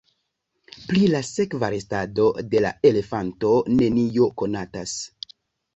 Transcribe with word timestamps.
Pri 0.85 1.01
la 1.15 1.21
sekva 1.27 1.69
restado 1.75 2.25
de 2.55 2.65
la 2.67 2.73
elefanto 2.93 3.53
nenio 3.79 4.31
konatas. 4.43 4.99